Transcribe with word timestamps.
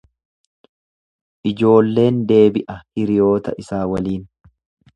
Ijoolleen 1.51 2.17
deebi'a 2.33 2.79
hiriyoota 3.01 3.57
isaa 3.65 3.87
waliin. 3.95 4.27